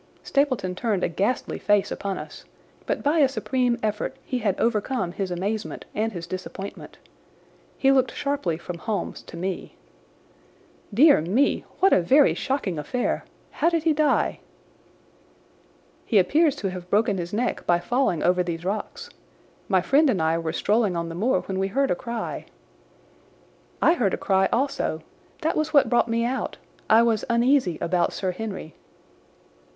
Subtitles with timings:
[0.23, 2.43] Stapleton turned a ghastly face upon us,
[2.87, 6.97] but by a supreme effort he had overcome his amazement and his disappointment.
[7.77, 9.75] He looked sharply from Holmes to me.
[10.91, 11.65] "Dear me!
[11.81, 13.25] What a very shocking affair!
[13.51, 14.39] How did he die?"
[16.07, 19.11] "He appears to have broken his neck by falling over these rocks.
[19.67, 22.47] My friend and I were strolling on the moor when we heard a cry."
[23.83, 25.03] "I heard a cry also.
[25.43, 26.57] That was what brought me out.
[26.89, 28.73] I was uneasy about Sir Henry."